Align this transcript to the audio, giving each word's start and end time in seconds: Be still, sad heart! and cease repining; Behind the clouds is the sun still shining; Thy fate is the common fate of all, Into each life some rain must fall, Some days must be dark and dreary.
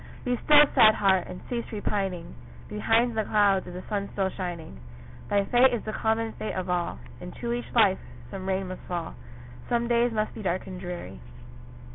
Be 0.25 0.35
still, 0.45 0.65
sad 0.73 0.95
heart! 0.95 1.27
and 1.27 1.41
cease 1.47 1.71
repining; 1.71 2.33
Behind 2.69 3.15
the 3.15 3.23
clouds 3.23 3.67
is 3.67 3.73
the 3.75 3.83
sun 3.87 4.09
still 4.13 4.29
shining; 4.31 4.79
Thy 5.29 5.45
fate 5.45 5.71
is 5.75 5.83
the 5.83 5.93
common 5.93 6.31
fate 6.33 6.53
of 6.55 6.71
all, 6.71 6.97
Into 7.19 7.53
each 7.53 7.71
life 7.75 7.99
some 8.31 8.47
rain 8.49 8.69
must 8.69 8.81
fall, 8.87 9.13
Some 9.69 9.87
days 9.87 10.11
must 10.11 10.33
be 10.33 10.41
dark 10.41 10.65
and 10.65 10.79
dreary. 10.79 11.19